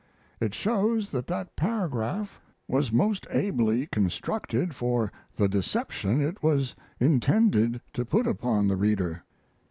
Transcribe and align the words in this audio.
It 0.39 0.55
shows 0.55 1.11
that 1.11 1.27
that 1.27 1.55
paragraph 1.55 2.41
was 2.67 2.91
most 2.91 3.27
ably 3.29 3.85
constructed 3.85 4.73
for 4.73 5.11
the 5.35 5.47
deception 5.47 6.19
it 6.19 6.41
was 6.41 6.75
intended 6.99 7.81
to 7.93 8.03
put 8.03 8.25
upon 8.25 8.67
the 8.67 8.77
reader. 8.77 9.23